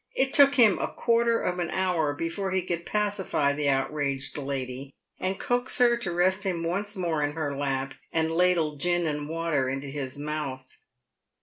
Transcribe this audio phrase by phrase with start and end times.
[0.15, 4.95] It took him a quarter of an hour before he could pacify the outraged lady
[5.19, 9.29] and coax her to rest him once more in her lap, and ladle gin and
[9.29, 10.77] water into his mouth.